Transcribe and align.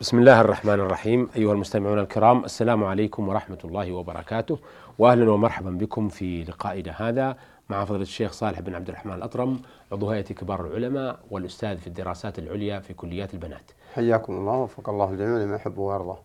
بسم 0.00 0.18
الله 0.18 0.40
الرحمن 0.40 0.74
الرحيم. 0.74 1.28
أيها 1.36 1.52
المستمعون 1.52 1.98
الكرام 1.98 2.44
السلام 2.44 2.84
عليكم 2.84 3.28
ورحمة 3.28 3.58
الله 3.64 3.92
وبركاته. 3.92 4.58
وأهلا 4.98 5.30
ومرحبا 5.30 5.70
بكم 5.70 6.08
في 6.08 6.44
لقائنا 6.44 6.92
هذا 6.96 7.36
مع 7.68 7.84
فضيلة 7.84 8.02
الشيخ 8.02 8.32
صالح 8.32 8.60
بن 8.60 8.74
عبد 8.74 8.88
الرحمن 8.88 9.12
الأطرم 9.12 9.60
عضو 9.92 10.10
هيئة 10.10 10.24
كبار 10.24 10.66
العلماء 10.66 11.18
والأستاذ 11.30 11.76
في 11.76 11.86
الدراسات 11.86 12.38
العليا 12.38 12.80
في 12.80 12.94
كليات 12.94 13.34
البنات. 13.34 13.70
حياكم 13.94 14.32
الله 14.32 14.52
وفق 14.52 14.88
الله 14.88 15.10
الجميع 15.10 15.36
لما 15.36 15.56
يحب 15.56 15.78
ويرضى. 15.78 16.18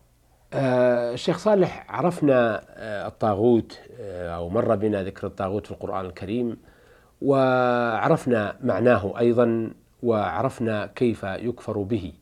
آه 0.54 1.14
الشيخ 1.14 1.38
صالح 1.38 1.86
عرفنا 1.89 2.62
آه 2.70 3.07
الطاغوت 3.07 3.80
آه 4.00 4.36
أو 4.36 4.50
مر 4.50 4.76
بنا 4.76 5.04
ذكر 5.04 5.28
الطاغوت 5.28 5.66
في 5.66 5.71
القرآن 5.71 6.05
الكريم 6.05 6.57
وعرفنا 7.21 8.55
معناه 8.64 9.20
أيضا 9.20 9.71
وعرفنا 10.04 10.86
كيف 10.86 11.23
يكفر 11.23 11.78
به. 11.78 12.14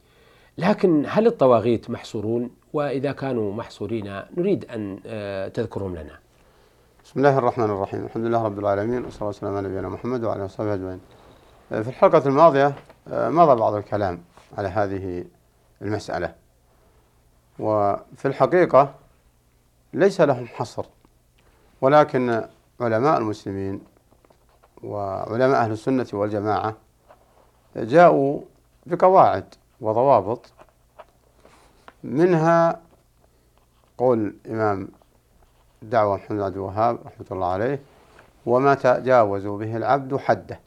لكن 0.58 1.06
هل 1.08 1.28
الطواغيت 1.28 1.90
محصورون؟ 1.90 2.50
وإذا 2.74 3.12
كانوا 3.12 3.54
محصورين 3.54 4.22
نريد 4.38 4.66
أن 4.66 5.00
آه، 5.06 5.48
تذكرهم 5.48 5.96
لنا. 5.96 6.20
بسم 7.06 7.20
الله 7.20 7.38
الرحمن 7.38 7.66
الرحيم. 7.66 8.06
الحمد 8.06 8.26
لله 8.26 8.44
رب 8.44 8.60
العالمين 8.60 9.04
والصلاة 9.04 9.28
والسلام 9.28 9.56
على 9.56 9.68
نبينا 9.68 9.90
محمد 9.90 10.24
وعلى 10.24 10.44
وصحبه 10.44 10.74
أجمعين. 10.74 11.00
آه، 11.72 11.82
في 11.82 11.88
الحلقة 11.88 12.28
الماضية 12.28 12.74
آه، 13.08 13.30
مضى 13.30 13.60
بعض 13.60 13.74
الكلام 13.74 14.22
على 14.58 14.68
هذه 14.68 15.26
المسألة. 15.82 16.34
وفي 17.60 18.26
الحقيقة 18.26 18.94
ليس 19.94 20.22
لهم 20.22 20.48
حصر 20.48 20.86
ولكن 21.82 22.44
علماء 22.82 23.18
المسلمين 23.18 23.82
وعلماء 24.84 25.62
أهل 25.62 25.72
السنة 25.72 26.08
والجماعة 26.14 26.76
جاءوا 27.76 28.42
بقواعد 28.86 29.46
وضوابط. 29.84 30.52
منها 32.04 32.82
قول 33.98 34.36
إمام 34.50 34.88
الدعوة 35.84 36.16
محمد 36.16 36.40
عبد 36.42 36.56
الوهاب 36.56 37.00
رحمة 37.06 37.26
الله 37.32 37.48
عليه 37.48 37.82
وما 38.46 38.74
تجاوز 38.74 39.46
به 39.48 39.78
العبد 39.78 40.16
حده 40.16 40.60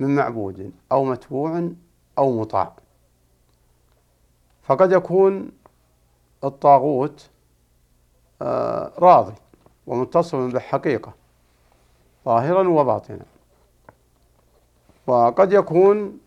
من 0.00 0.14
معبود 0.14 0.72
أو 0.92 1.04
متبوع 1.04 1.68
أو 2.18 2.40
مطاع. 2.40 2.72
فقد 4.62 4.92
يكون 4.92 5.52
الطاغوت 6.44 7.30
آه، 8.42 8.92
راضي 8.98 9.34
ومتصف 9.86 10.36
بالحقيقة 10.36 11.12
ظاهرا 12.24 12.68
وباطنا. 12.68 13.24
وقد 15.06 15.52
يكون 15.52 16.18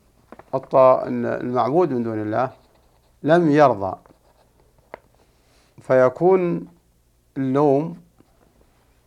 المعبود 0.53 1.91
من 1.91 2.03
دون 2.03 2.21
الله 2.21 2.51
لم 3.23 3.51
يرضى. 3.51 3.97
فيكون 5.81 6.67
اللوم 7.37 8.01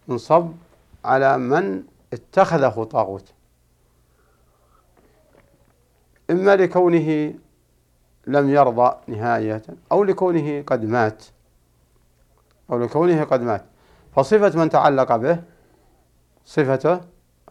منصب 0.09 0.53
على 1.05 1.39
من 1.39 1.83
اتخذه 2.13 2.85
طاغوت. 2.85 3.33
إما 6.31 6.57
لكونه 6.57 7.35
لم 8.27 8.51
يرضى 8.51 8.97
نهاية 9.07 9.63
أو 9.93 10.05
لكونه 10.05 10.63
قد 10.67 10.85
مات 10.85 11.25
أو 12.71 12.79
لكونه 12.79 13.25
قد 13.25 13.41
مات. 13.41 13.65
فصفة 14.17 14.59
من 14.59 14.71
تعلق 14.71 15.17
به 15.17 15.43
صفته 16.45 17.01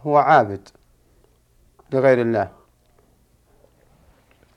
هو 0.01 0.17
عابد 0.17 0.69
لغير 1.91 2.21
الله. 2.21 2.62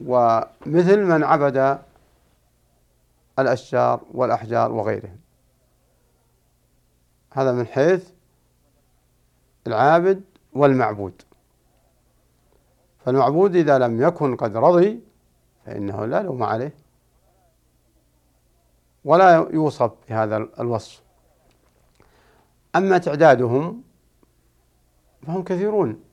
ومثل 0.01 1.03
من 1.03 1.25
عبد 1.25 1.79
الأشجار 3.39 4.01
والأحجار 4.15 4.73
وغيرهم. 4.73 5.19
هذا 7.33 7.53
من 7.53 7.67
حيث 7.67 8.11
العابد 9.67 10.25
والمعبود. 10.53 11.23
فالمعبود 13.05 13.57
إذا 13.57 13.79
لم 13.79 14.03
يكن 14.03 14.37
قد 14.37 14.57
رضي 14.57 15.01
فإنه 15.67 16.05
لا 16.07 16.23
لوم 16.23 16.43
عليه 16.43 16.75
ولا 19.05 19.49
يوصف 19.53 19.93
بهذا 20.09 20.37
الوصف. 20.37 21.03
أما 22.77 22.99
تعدادهم 22.99 23.83
فهم 25.27 25.45
كثيرون 25.45 26.05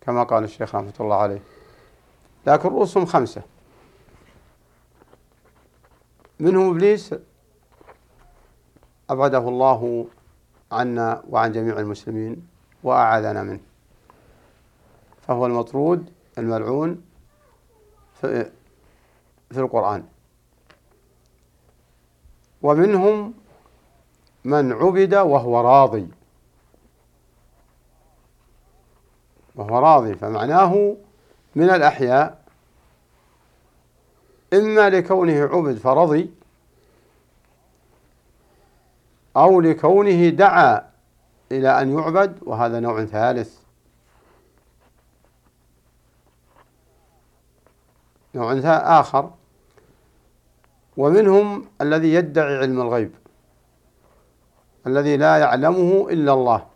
كما 0.00 0.22
قال 0.22 0.44
الشيخ 0.44 0.74
رحمة 0.74 0.94
الله 1.00 1.16
عليه. 1.16 1.42
لكن 2.46 2.68
رؤوسهم 2.68 3.06
خمسة. 3.06 3.42
منهم 6.40 6.70
إبليس 6.70 7.14
أبعده 9.10 9.38
الله 9.38 10.06
عنا 10.72 11.22
وعن 11.30 11.52
جميع 11.52 11.78
المسلمين 11.78 12.48
وأعاذنا 12.82 13.42
منه. 13.42 13.60
فهو 15.28 15.46
المطرود 15.46 16.12
الملعون 16.38 17.02
في, 18.20 18.50
في 19.50 19.60
القرآن. 19.60 20.04
ومنهم 22.62 23.34
من 24.44 24.72
عبد 24.72 25.14
وهو 25.14 25.60
راضي. 25.60 26.08
وهو 29.56 29.78
راضي 29.78 30.14
فمعناه 30.14 30.96
من 31.54 31.70
الأحياء. 31.70 32.42
إما 34.52 34.90
لكونه 34.90 35.42
عبد 35.42 35.76
فرضي 35.76 36.30
أو 39.36 39.60
لكونه 39.60 40.28
دعا 40.28 40.90
إلى 41.52 41.80
أن 41.82 41.98
يعبد 41.98 42.38
وهذا 42.42 42.80
نوع 42.80 43.04
ثالث. 43.04 43.58
نوع 48.34 48.52
آخر. 49.00 49.30
ومنهم 50.96 51.68
الذي 51.80 52.14
يدعي 52.14 52.56
علم 52.56 52.80
الغيب 52.80 53.14
الذي 54.86 55.16
لا 55.16 55.38
يعلمه 55.38 56.08
إلا 56.10 56.32
الله. 56.32 56.66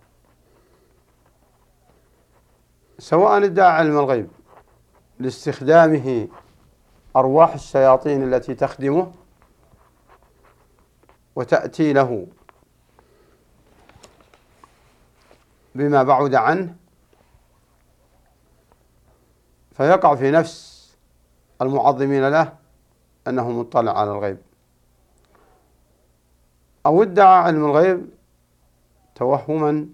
سواء 2.98 3.44
ادعى 3.44 3.70
علم 3.70 3.98
الغيب 3.98 4.35
لاستخدامه 5.18 6.28
أرواح 7.16 7.54
الشياطين 7.54 8.34
التي 8.34 8.54
تخدمه 8.54 9.12
وتأتي 11.36 11.92
له 11.92 12.26
بما 15.74 16.02
بعد 16.02 16.34
عنه 16.34 16.74
فيقع 19.72 20.14
في 20.14 20.30
نفس 20.30 20.76
المعظمين 21.62 22.28
له 22.28 22.52
أنه 23.28 23.50
مطلع 23.50 23.98
على 24.00 24.10
الغيب. 24.12 24.38
أو 26.86 27.02
ادعى 27.02 27.42
علم 27.42 27.64
الغيب 27.64 28.10
توهما 29.14 29.86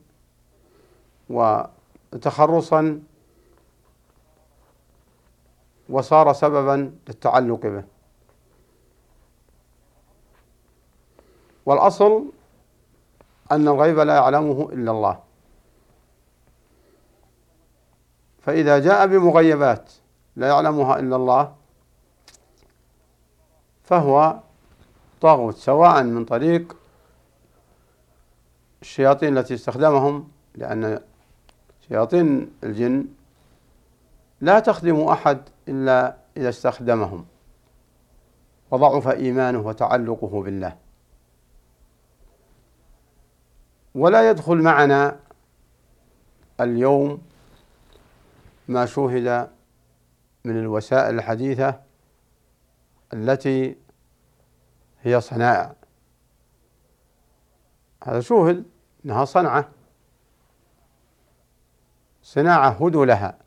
وتخرصا 1.30 3.00
وصار 5.88 6.32
سببا 6.32 6.94
للتعلق 7.08 7.60
به. 7.66 7.84
والأصل 11.66 12.24
أن 13.52 13.68
الغيب 13.68 13.98
لا 13.98 14.14
يعلمه 14.14 14.68
إلا 14.72 14.90
الله. 14.90 15.20
فإذا 18.42 18.78
جاء 18.78 19.06
بمغيبات 19.06 19.92
لا 20.36 20.48
يعلمها 20.48 20.98
إلا 20.98 21.16
الله 21.16 21.54
فهو 23.84 24.40
طاغوت 25.20 25.56
سواء 25.56 26.02
من 26.02 26.24
طريق 26.24 26.76
الشياطين 28.82 29.38
التي 29.38 29.54
استخدمهم 29.54 30.28
لأن 30.54 31.00
شياطين 31.88 32.50
الجن 32.64 33.06
لا 34.40 34.58
تخدم 34.58 35.00
أحد 35.00 35.40
إلا 35.68 36.16
إذا 36.36 36.48
استخدمهم 36.48 37.26
وضعف 38.70 39.08
إيمانه 39.08 39.58
وتعلقه 39.58 40.42
بالله. 40.42 40.76
ولا 43.94 44.30
يدخل 44.30 44.56
معنا 44.56 45.20
اليوم 46.60 47.22
ما 48.68 48.86
شوهد 48.86 49.50
من 50.44 50.58
الوسائل 50.58 51.14
الحديثة 51.14 51.80
التي 53.12 53.76
هي 55.02 55.20
صنائع 55.20 55.74
هذا 58.04 58.20
شوهد 58.20 58.64
إنها 59.04 59.24
صنعة. 59.24 59.68
صناعة 62.22 62.68
هدوا 62.68 63.06
لها 63.06 63.41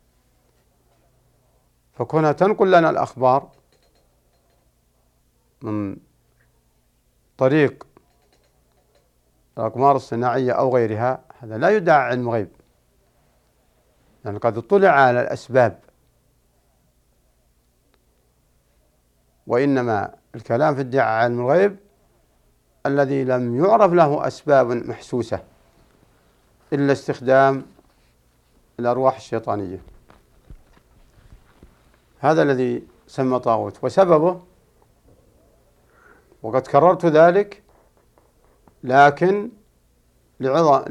فكونها 1.96 2.32
تنقل 2.32 2.72
لنا 2.72 2.90
الأخبار 2.90 3.50
من 5.62 5.96
طريق 7.38 7.86
الأقمار 9.58 9.96
الصناعية 9.96 10.52
أو 10.52 10.74
غيرها 10.76 11.20
هذا 11.40 11.58
لا 11.58 11.70
يدعى 11.70 11.98
علم 11.98 12.30
غيب 12.30 12.48
يعني 14.24 14.38
قد 14.38 14.58
اطلع 14.58 14.88
على 14.88 15.20
الأسباب. 15.20 15.80
وإنما 19.46 20.14
الكلام 20.34 20.74
في 20.74 20.80
ادعاء 20.80 21.24
علم 21.24 21.40
الغيب 21.40 21.76
الذي 22.86 23.24
لم 23.24 23.64
يعرف 23.64 23.92
له 23.92 24.26
أسباب 24.26 24.66
محسوسة 24.66 25.40
إلا 26.72 26.92
استخدام 26.92 27.66
الأرواح 28.80 29.16
الشيطانية. 29.16 29.95
هذا 32.18 32.42
الذي 32.42 32.86
سمى 33.06 33.38
طاغوت. 33.38 33.84
وسببه 33.84 34.42
وقد 36.42 36.66
كررت 36.66 37.06
ذلك 37.06 37.62
لكن 38.84 39.50
لعظم 40.40 40.82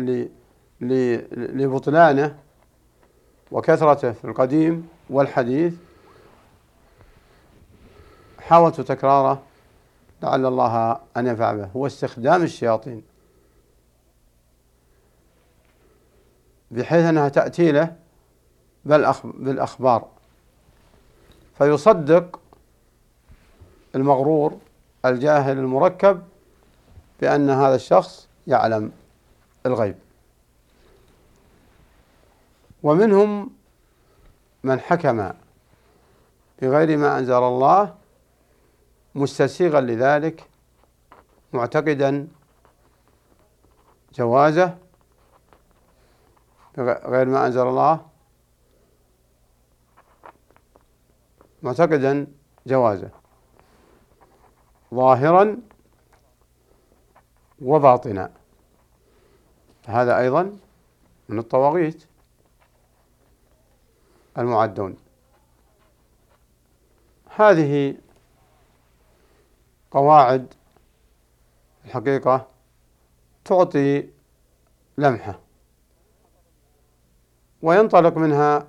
لبطلانه 1.31 2.39
وكثرته 3.51 4.11
في 4.11 4.25
القديم 4.25 4.87
والحديث 5.09 5.73
حاولت 8.39 8.81
تكراره 8.81 9.43
لعل 10.23 10.45
الله 10.45 10.99
أن 11.17 11.27
ينفع 11.27 11.53
به. 11.53 11.65
هو 11.65 11.87
استخدام 11.87 12.43
الشياطين. 12.43 13.03
بحيث 16.71 17.05
أنها 17.05 17.29
تأتي 17.29 17.71
له 17.71 17.95
بالأخبار. 18.85 20.14
فيصدق 21.57 22.39
المغرور 23.95 24.57
الجاهل 25.05 25.57
المركب 25.57 26.23
بأن 27.21 27.49
هذا 27.49 27.75
الشخص 27.75 28.27
يعلم 28.47 28.91
الغيب. 29.65 29.95
ومنهم 32.83 33.49
من 34.63 34.79
حكم 34.79 35.31
بغير 36.61 36.97
ما 36.97 37.19
أنزل 37.19 37.33
الله 37.33 37.95
مستسيغا 39.15 39.81
لذلك 39.81 40.47
معتقدا 41.53 42.27
جوازه 44.15 44.77
غير 46.77 47.25
ما 47.25 47.45
أنزل 47.45 47.61
الله 47.61 48.01
معتقدا 51.65 52.27
جوازه. 52.67 53.09
ظاهرا 54.93 55.57
وباطنا. 57.61 58.31
هذا 59.87 60.19
أيضا 60.19 60.57
من 61.29 61.39
الطواغيت 61.39 62.05
المعدون. 64.37 64.97
هذه 67.35 67.97
قواعد 69.91 70.53
الحقيقة 71.85 72.47
تعطي 73.45 74.09
لمحة 74.97 75.39
وينطلق 77.61 78.17
منها 78.17 78.67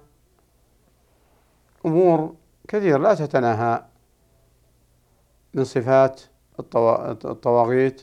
أمور 1.87 2.35
كثيرة 2.69 2.99
لا 2.99 3.15
تتناهى 3.15 3.85
من 5.55 5.65
صفات 5.65 6.23
الطواغيت 7.25 8.03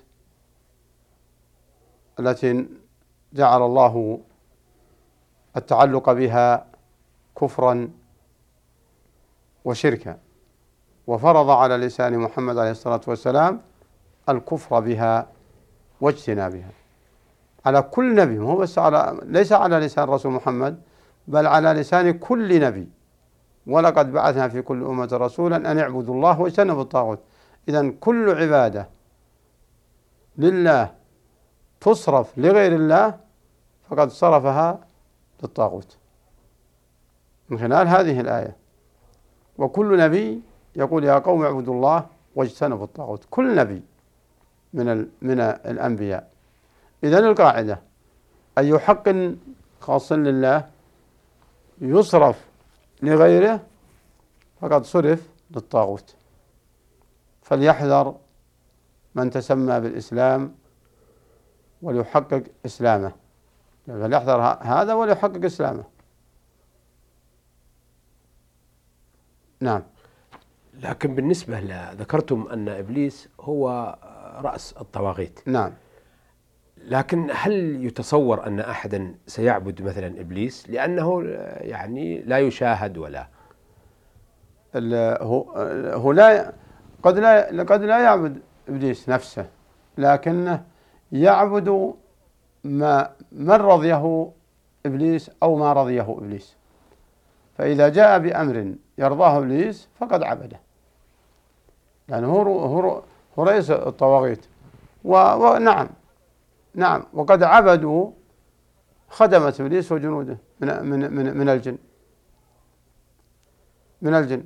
التي 2.20 2.68
جعل 3.34 3.62
الله 3.62 4.20
التعلق 5.58 6.12
بها 6.12 6.66
كفرا 7.42 7.90
وشركا. 9.66 10.18
وفرض 11.08 11.50
على 11.50 11.78
لسان 11.78 12.18
محمد 12.20 12.58
عليه 12.58 12.72
الصلاة 12.72 13.02
والسلام 13.08 13.62
الكفر 14.30 14.80
بها 14.80 15.28
واجتنابها. 16.02 16.70
على 17.66 17.82
كل 17.82 18.16
نبي 18.16 18.40
هو 18.40 18.56
بس 18.56 18.78
على 18.80 19.20
ليس 19.24 19.52
على 19.52 19.80
لسان 19.80 20.10
رسول 20.10 20.32
محمد 20.32 20.82
بل 21.28 21.48
على 21.48 21.74
لسان 21.74 22.20
كل 22.20 22.62
نبي. 22.62 22.90
ولقد 23.68 24.12
بعثنا 24.12 24.48
في 24.48 24.62
كل 24.62 24.84
أمة 24.84 25.10
رسولا 25.12 25.56
أن 25.72 25.80
اعبدوا 25.80 26.16
الله 26.16 26.42
واجتنبوا 26.42 26.82
الطاغوت. 26.82 27.20
إذا 27.68 27.90
كل 27.90 28.30
عبادة 28.30 28.90
لله 30.38 30.92
تصرف 31.82 32.38
لغير 32.38 32.76
الله 32.76 33.18
فقد 33.90 34.10
صرفها 34.10 34.80
للطاغوت. 35.44 35.98
من 37.50 37.60
خلال 37.60 37.88
هذه 37.88 38.20
الآية 38.20 38.56
وكل 39.58 39.98
نبي 39.98 40.42
يقول 40.76 41.04
يا 41.04 41.20
قوم 41.20 41.44
اعبدوا 41.44 41.74
الله 41.74 42.06
واجتنبوا 42.36 42.86
الطاغوت. 42.86 43.26
كل 43.30 43.56
نبي 43.56 43.82
من 44.74 45.08
من 45.22 45.40
الأنبياء. 45.40 46.30
إذا 47.04 47.20
القاعدة 47.20 47.80
أي 48.58 48.80
حق 48.80 49.10
خاص 49.80 50.12
لله 50.12 50.68
يصرف 51.82 52.46
لغيره 53.02 53.66
فقد 54.62 54.86
صرف 54.86 55.30
للطاغوت. 55.52 56.16
فليحذر 57.42 58.16
من 59.16 59.30
تسمى 59.30 59.80
بالإسلام 59.80 60.56
وليحقق 61.82 62.44
إسلامه. 62.66 63.12
فليحذر 63.88 64.42
هذا 64.62 64.94
وليحقق 64.94 65.46
إسلامه. 65.46 65.84
نعم. 69.60 69.84
لكن 70.74 71.16
بالنسبة 71.16 71.60
ذكرتم 71.94 72.48
أن 72.48 72.70
إبليس 72.70 73.30
هو 73.40 73.96
رأس 74.44 74.74
الطواغيت. 74.74 75.40
نعم. 75.48 75.74
لكن 76.88 77.30
هل 77.34 77.86
يتصور 77.86 78.48
أن 78.48 78.60
أحدا 78.60 79.16
سيعبد 79.28 79.82
مثلا 79.82 80.08
إبليس؟ 80.22 80.70
لأنه 80.70 81.24
يعني 81.62 82.22
لا 82.22 82.40
يشاهد 82.40 82.98
ولا. 82.98 83.28
هو 85.22 85.52
هو 85.94 86.12
لا 86.12 86.54
قد 87.04 87.20
لا 87.20 87.64
قد 87.64 87.82
لا 87.84 88.00
يعبد 88.00 88.42
إبليس 88.70 89.10
نفسه 89.10 89.46
لكنه 89.98 90.64
يعبد 91.12 91.94
ما 92.64 93.10
من 93.32 93.52
رضيه 93.52 94.32
إبليس 94.86 95.32
أو 95.44 95.56
ما 95.56 95.74
رضيه 95.74 96.18
إبليس. 96.18 96.56
فإذا 97.58 97.90
جاء 97.90 98.20
بأمر 98.20 98.76
يرضاه 98.98 99.38
إبليس 99.38 99.90
فقد 100.00 100.24
عبده. 100.24 100.60
يعني 102.10 102.28
هو 102.28 102.42
هو 102.60 103.02
هو 103.40 103.44
رئيس 103.44 103.72
الطواغيت. 103.72 104.46
ونعم 105.04 105.90
نعم. 106.76 107.04
وقد 107.14 107.44
عبدوا 107.44 108.12
خدمة 109.10 109.56
إبليس 109.60 109.92
وجنوده 109.92 110.38
من 110.60 110.86
من 110.86 111.14
من 111.14 111.38
من 111.38 111.50
الجن. 111.50 111.78
من 114.02 114.14
الجن. 114.14 114.44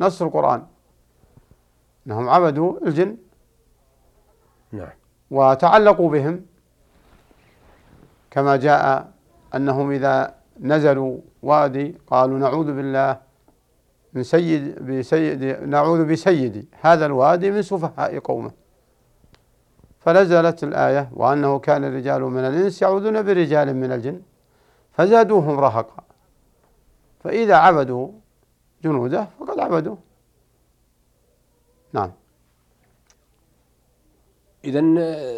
نص 0.00 0.22
القرآن. 0.22 0.66
أنهم 2.06 2.28
عبدوا 2.28 2.86
الجن. 2.86 3.16
نعم. 4.72 4.90
وتعلقوا 5.30 6.10
بهم. 6.10 6.46
كما 8.30 8.56
جاء 8.56 9.12
أنهم 9.54 9.90
إذا 9.90 10.34
نزلوا 10.60 11.18
وادي 11.42 11.98
قالوا 12.06 12.38
نعوذ 12.38 12.66
بالله 12.76 13.20
من 14.12 14.22
سيد 14.22 14.86
بسيد 14.86 15.44
نعوذ 15.44 16.04
بسيدي. 16.04 16.68
هذا 16.80 17.06
الوادي 17.06 17.50
من 17.50 17.62
سفهاء 17.62 18.18
قومه. 18.18 18.61
فنزلت 20.04 20.64
الآية 20.64 21.10
وأنه 21.12 21.58
كان 21.58 21.96
رجال 21.96 22.22
من 22.22 22.44
الإنس 22.44 22.82
يعوذون 22.82 23.22
برجال 23.22 23.76
من 23.76 23.92
الجن 23.92 24.20
فزادوهم 24.92 25.60
رهقا. 25.60 26.04
فإذا 27.24 27.54
عبدوا 27.54 28.08
جنوده 28.84 29.26
فقد 29.40 29.58
عبدوا. 29.60 29.96
نعم. 31.92 32.10
إذا 34.64 34.80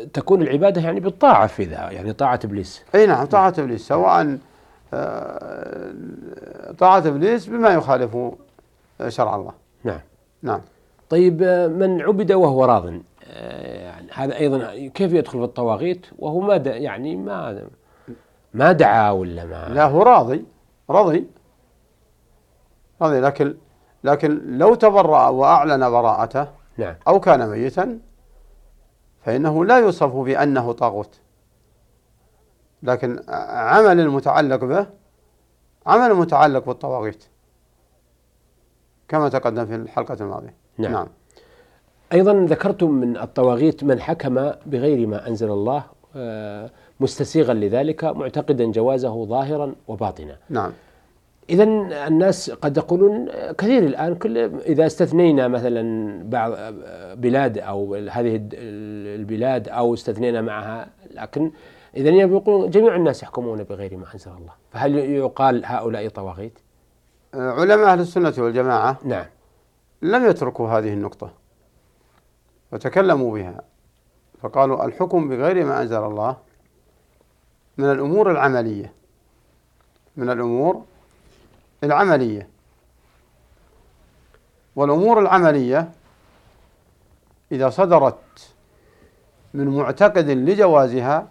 تكون 0.04 0.42
العبادة 0.42 0.80
يعني 0.80 1.00
بالطاعة 1.00 1.47
في 1.47 1.64
ذا 1.64 1.90
يعني 1.90 2.12
طاعة 2.12 2.40
إبليس. 2.44 2.83
أي 2.94 3.06
نعم 3.06 3.26
طاعة 3.26 3.54
إبليس. 3.59 3.88
سواء 3.88 4.38
آه، 4.94 5.92
طاعة 6.78 6.99
إبليس 6.99 7.47
بما 7.47 7.68
يخالف 7.68 8.16
شرع 9.09 9.37
الله. 9.37 9.52
نعم. 9.85 10.00
نعم. 10.42 10.61
طيب 11.11 11.42
من 11.78 12.02
عبد 12.02 12.33
وهو 12.33 12.64
راض؟ 12.64 12.92
يعني 13.34 14.12
هذا 14.12 14.36
أيضا 14.36 14.88
كيف 14.88 15.12
يدخل 15.12 15.38
في 15.38 15.44
الطواغيت؟ 15.44 16.06
وهو 16.18 16.40
ما 16.40 16.54
يعني 16.56 17.16
ما 17.16 17.68
ما 18.54 18.72
دعا 18.72 19.10
ولا 19.10 19.44
ما 19.44 19.68
لا 19.74 19.84
هو 19.84 20.02
راضي 20.02 20.44
رضي 20.90 21.26
رضي 23.02 23.20
لكن 23.20 23.54
لكن 24.04 24.58
لو 24.58 24.74
تبرأ 24.74 25.28
وأعلن 25.28 25.90
براءته 25.90 26.48
نعم. 26.78 26.94
أو 27.08 27.20
كان 27.20 27.48
ميتا 27.48 27.98
فإنه 29.24 29.64
لا 29.64 29.78
يوصف 29.78 30.16
بأنه 30.16 30.72
طاغوت. 30.72 31.20
لكن 32.82 33.22
عمل 33.48 34.00
المتعلق 34.00 34.64
به 34.64 34.86
عمل 35.86 36.14
متعلق 36.14 36.66
بالطواغيت 36.66 37.24
كما 39.08 39.28
تقدم 39.28 39.66
في 39.66 39.74
الحلقة 39.74 40.16
الماضية. 40.20 40.54
نعم, 40.78 40.92
نعم. 40.92 41.06
أيضا 42.14 42.33
ذكرتم 42.33 42.90
من 42.90 43.16
الطواغيت 43.16 43.85
من 43.85 44.00
حكم 44.00 44.50
بغير 44.66 45.06
ما 45.06 45.28
أنزل 45.28 45.50
الله 45.50 45.85
آه، 46.16 46.71
مستسيغا 47.00 47.54
لذلك 47.54 48.04
معتقدا 48.04 48.64
جوازه 48.64 49.25
ظاهرا 49.25 49.75
وباطنا. 49.88 50.37
نعم. 50.50 50.73
إذا 51.50 51.64
الناس 52.06 52.50
قد 52.50 52.76
يقولون 52.76 53.28
كثير 53.59 53.83
الآن 53.83 54.14
كل 54.14 54.38
إذا 54.38 54.87
استثنينا 54.87 55.49
مثلا 55.49 55.83
بعض 56.28 56.52
بلاد 57.16 57.59
أو 57.59 57.94
هذه 57.94 58.40
البلاد 59.14 59.68
أو 59.68 59.94
استثنينا 59.94 60.40
معها 60.40 60.88
لكن 61.14 61.50
إذا 61.97 62.11
يقولون 62.11 62.71
جميع 62.71 62.97
الناس 62.97 63.23
يحكمون 63.23 63.62
بغير 63.62 63.97
ما 63.97 64.04
أنزل 64.14 64.30
الله. 64.30 64.52
فهل 64.71 64.94
يقال 64.94 65.62
هؤلاء 65.64 66.09
طواغيت؟ 66.09 66.59
علماء 67.35 67.92
أهل 67.92 68.00
السنة 68.00 68.35
والجماعة 68.38 68.99
نعم. 69.04 69.26
لم 70.02 70.26
يتركوا 70.26 70.68
هذه 70.68 70.92
النقطة. 70.92 71.43
وتكلموا 72.74 73.34
بها. 73.34 73.60
فقالوا 74.40 74.84
الحكم 74.84 75.28
بغير 75.28 75.64
ما 75.64 75.82
أنزل 75.82 76.04
الله 76.04 76.36
من 77.78 77.90
الأمور 77.90 78.30
العملية 78.30 78.92
من 80.16 80.30
الأمور 80.30 80.84
العملية. 81.84 82.48
والأمور 84.76 85.20
العملية 85.20 85.92
إذا 87.52 87.70
صدرت 87.70 88.54
من 89.54 89.68
معتقد 89.68 90.30
لجوازها 90.30 91.28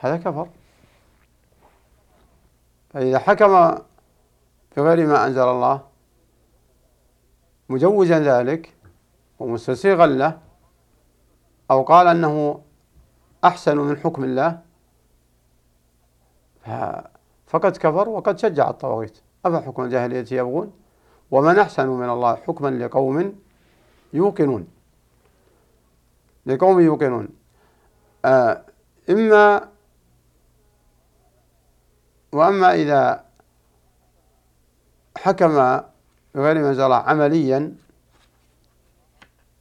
هذا 0.00 0.16
كفر. 0.16 0.48
فإذا 2.90 3.18
حكم 3.18 3.78
بغير 4.76 5.06
ما 5.06 5.26
أنزل 5.26 5.42
الله 5.42 5.80
مجوزا 7.68 8.18
ذلك 8.18 8.79
ومستسيغا 9.40 10.06
له 10.06 10.38
أو 11.70 11.82
قال 11.82 12.06
أنه 12.06 12.62
أحسن 13.44 13.76
من 13.78 13.96
حكم 13.96 14.24
الله 14.24 14.60
فقد 17.46 17.76
كفر 17.76 18.08
وقد 18.08 18.38
شجع 18.38 18.70
الطواغيت. 18.70 19.18
أفحكم 19.44 19.82
الجاهلية 19.84 20.26
يبغون؟ 20.32 20.72
ومن 21.30 21.58
أحسن 21.58 21.88
من 21.88 22.10
الله 22.10 22.34
حكما 22.34 22.68
لقوم 22.68 23.34
يوقنون. 24.12 24.68
لقوم 26.46 26.80
يوقنون. 26.80 27.28
آه 28.24 28.64
إما 29.10 29.68
وأما 32.32 32.74
إذا 32.74 33.24
حكم 35.16 35.80
بغير 36.34 36.58
ما 36.58 36.68
أنزل 36.68 36.92
عمليا 36.92 37.74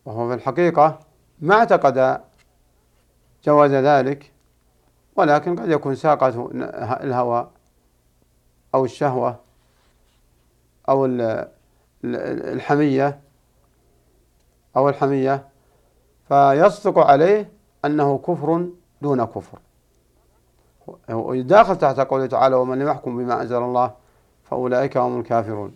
وهو 0.05 0.27
في 0.27 0.33
الحقيقة 0.33 0.99
ما 1.41 1.55
اعتقد 1.55 2.21
جواز 3.43 3.71
ذلك 3.71 4.31
ولكن 5.15 5.59
قد 5.59 5.69
يكون 5.69 5.95
ساقته 5.95 6.49
الهوى 7.03 7.49
أو 8.75 8.85
الشهوة 8.85 9.39
أو 10.89 11.05
الحمية 12.03 13.19
أو 14.77 14.89
الحمية 14.89 15.47
فيصدق 16.27 16.99
عليه 16.99 17.49
أنه 17.85 18.17
كفر 18.17 18.67
دون 19.01 19.25
كفر. 19.25 19.59
ويداخل 21.09 21.77
تحت 21.77 21.99
قوله 21.99 22.25
تعالى 22.25 22.55
ومن 22.55 22.79
لم 22.79 22.87
يحكم 22.87 23.17
بما 23.17 23.41
أنزل 23.41 23.57
الله 23.57 23.91
فأولئك 24.43 24.97
هم 24.97 25.19
الكافرون 25.19 25.75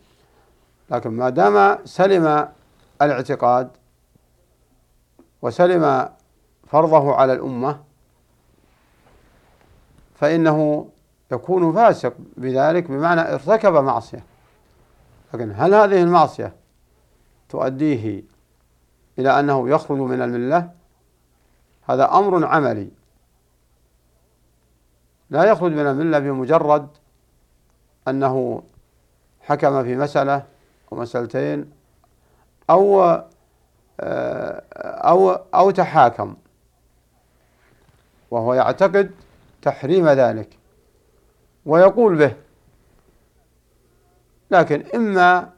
لكن 0.91 1.09
ما 1.09 1.29
دام 1.29 1.77
سلم 1.85 2.47
الاعتقاد 3.01 3.69
وسلم 5.43 6.09
فرضه 6.67 7.15
على 7.15 7.33
الأمة 7.33 7.79
فإنه 10.15 10.89
يكون 11.31 11.73
فاسق 11.73 12.13
بذلك 12.37 12.91
بمعنى 12.91 13.21
ارتكب 13.33 13.73
معصية. 13.73 14.23
لكن 15.33 15.53
هل 15.55 15.73
هذه 15.73 16.01
المعصية 16.01 16.55
تؤديه 17.49 18.23
إلى 19.19 19.39
أنه 19.39 19.69
يخرج 19.69 19.97
من 19.97 20.21
الملة؟ 20.21 20.69
هذا 21.83 22.11
أمر 22.11 22.45
عملي. 22.45 22.89
لا 25.29 25.43
يخرج 25.43 25.71
من 25.71 25.87
الملة 25.87 26.19
بمجرد 26.19 26.87
أنه 28.07 28.63
حكم 29.41 29.83
في 29.83 29.95
مسألة 29.95 30.43
أو 30.91 30.97
مسألتين 30.97 31.71
أو 32.69 33.23
أو 33.99 35.29
أو 35.31 35.71
تحاكم. 35.71 36.35
وهو 38.31 38.53
يعتقد 38.53 39.11
تحريم 39.61 40.09
ذلك. 40.09 40.57
ويقول 41.65 42.15
به. 42.15 42.35
لكن 44.51 44.83
إما 44.95 45.53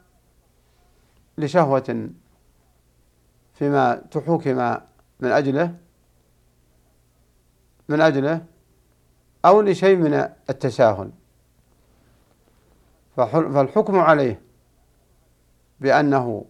لشهوة 1.38 2.10
فيما 3.54 3.96
تحوكم 4.12 4.78
من 5.20 5.32
أجله 5.32 5.76
من 7.90 8.02
أجله 8.02 8.46
أو 9.46 9.62
لشيء 9.62 9.96
من 9.96 10.14
التساهل. 10.50 11.12
فالحكم 13.16 14.00
عليه 14.00 14.42
بأنه 15.80 16.46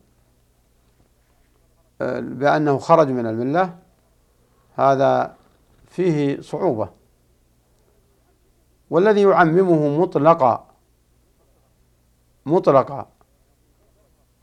بأنه 2.00 2.78
خرج 2.78 3.08
من 3.08 3.26
الملة 3.26 3.76
هذا 4.76 5.36
فيه 5.88 6.42
صعوبة. 6.42 6.90
والذي 8.90 9.22
يعممه 9.22 10.00
مطلقا 10.00 10.66
مطلقا 12.46 13.08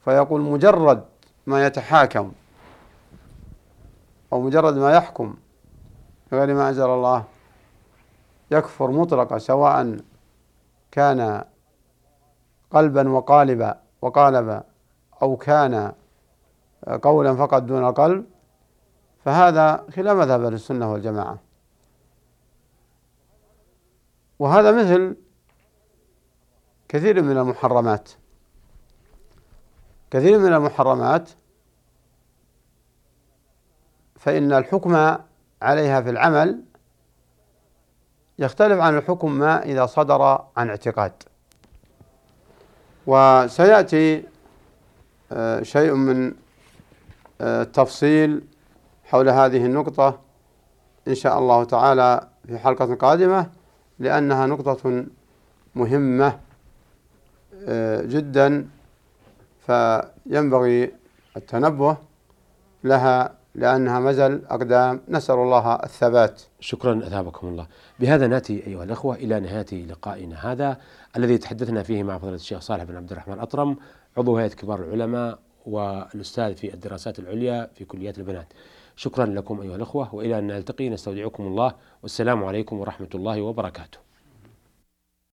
فيقول 0.05 0.41
مجرد 0.41 1.05
ما 1.47 1.67
يتحاكم 1.67 2.33
أو 4.33 4.41
مجرد 4.41 4.77
ما 4.77 4.93
يحكم 4.93 5.35
بغير 6.33 6.55
ما 6.55 6.69
أنزل 6.69 6.85
الله 6.85 7.25
يكفر 8.51 8.91
مطلقا 8.91 9.39
سواء 9.39 9.97
كان 10.91 11.45
قلبا 12.71 13.09
وقالبا 13.09 13.81
وقالبا 14.03 14.63
أو 15.23 15.37
كان 15.37 15.93
قولا 16.89 17.37
فقط 17.37 17.63
دون 17.63 17.93
قلب 17.93 18.25
فهذا 19.25 19.87
خلاف 19.97 20.17
مذهب 20.17 20.53
السنة 20.53 20.93
والجماعة. 20.93 21.39
وهذا 24.39 24.73
مثل 24.73 25.17
كثير 26.89 27.23
من 27.23 27.39
المحرمات. 27.39 28.11
كثير 30.11 30.39
من 30.39 30.53
المحرمات 30.55 31.31
فإن 34.17 34.53
الحكم 34.53 35.17
عليها 35.63 36.01
في 36.01 36.11
العمل 36.11 36.63
يختلف 38.39 38.81
عن 38.81 38.99
الحكم 38.99 39.33
ما 39.33 39.63
إذا 39.63 39.87
صدر 39.87 40.45
عن 40.57 40.69
اعتقاد. 40.69 41.13
وسيأتي 43.07 44.25
آه، 45.33 45.63
شيء 45.63 45.95
من 45.95 46.35
آه، 47.43 47.63
التفصيل 47.63 48.45
حول 49.05 49.29
هذه 49.29 49.67
النقطة 49.67 50.19
إن 51.09 51.15
شاء 51.15 51.39
الله 51.39 51.65
تعالى 51.65 52.29
في 52.47 52.59
حلقة 52.59 52.95
قادمة 52.95 53.47
لأنها 53.99 54.47
نقطة 54.47 55.05
مهمة 55.75 56.39
آه، 57.69 58.03
جدا 58.03 58.69
فينبغي 59.67 60.93
التنبه 61.37 61.97
لها 62.85 63.35
لأنها 63.55 64.01
مزل 64.01 64.43
أقدام. 64.47 65.01
نسأل 65.09 65.35
الله 65.35 65.75
الثبات. 65.75 66.43
شكرا 66.61 66.99
أثابكم 67.07 67.49
الله. 67.49 67.67
بهذا 68.01 68.27
نأتي 68.27 68.67
أيها 68.67 68.85
الأخوة 68.85 69.15
إلى 69.15 69.41
نهاية 69.41 69.87
لقائنا 69.87 70.53
هذا 70.53 70.77
الذي 71.17 71.39
تحدثنا 71.39 71.83
فيه 71.83 72.03
مع 72.03 72.19
فضيلة 72.19 72.35
الشيخ 72.35 72.61
صالح 72.61 72.85
بن 72.85 72.97
عبد 72.97 73.13
الرحمن 73.13 73.35
الأطرم 73.35 73.77
عضو 74.17 74.37
هيئة 74.39 74.49
كبار 74.49 74.81
العلماء 74.81 75.39
والأستاذ 75.67 76.55
في 76.55 76.75
الدراسات 76.75 77.19
العليا 77.19 77.71
في 77.75 77.85
كليات 77.85 78.19
البنات. 78.19 78.53
شكرا 78.97 79.27
لكم 79.27 79.61
أيها 79.61 79.77
الأخوة 79.77 80.15
وإلى 80.15 80.39
أن 80.39 80.47
نلتقي. 80.47 80.89
نستودعكم 80.89 81.47
الله. 81.47 81.75
والسلام 82.03 82.45
عليكم 82.45 82.81
ورحمة 82.81 83.09
الله 83.15 83.43
وبركاته. 83.43 84.12